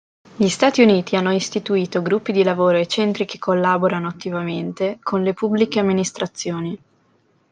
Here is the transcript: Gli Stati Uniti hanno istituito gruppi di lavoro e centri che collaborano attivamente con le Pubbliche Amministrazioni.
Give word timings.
Gli 0.35 0.47
Stati 0.47 0.81
Uniti 0.81 1.15
hanno 1.15 1.31
istituito 1.31 2.01
gruppi 2.01 2.31
di 2.31 2.41
lavoro 2.41 2.79
e 2.79 2.87
centri 2.87 3.25
che 3.25 3.37
collaborano 3.37 4.07
attivamente 4.07 4.97
con 4.99 5.21
le 5.21 5.35
Pubbliche 5.35 5.77
Amministrazioni. 5.79 6.81